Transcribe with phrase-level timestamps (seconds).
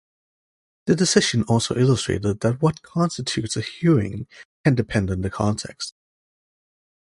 [0.87, 4.25] The decision also illustrated that what constitutes a "hearing"
[4.65, 5.93] can depend on the context.